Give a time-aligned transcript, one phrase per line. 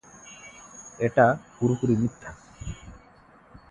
[0.99, 1.25] এটা
[1.55, 2.31] পুরোপুরি মিথ্যা।